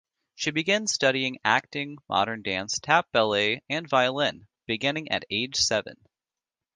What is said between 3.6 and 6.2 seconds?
and violin, beginning at age seven.